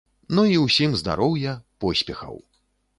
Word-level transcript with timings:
Ну 0.37 0.45
і 0.53 0.55
ўсім 0.63 0.97
здароўя, 1.03 1.55
поспехаў. 1.85 2.45